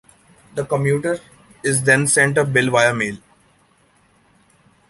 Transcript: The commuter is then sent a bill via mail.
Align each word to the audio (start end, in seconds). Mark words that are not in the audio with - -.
The 0.55 0.65
commuter 0.65 1.19
is 1.63 1.83
then 1.83 2.07
sent 2.07 2.35
a 2.39 2.43
bill 2.43 2.71
via 2.71 2.91
mail. 2.91 3.17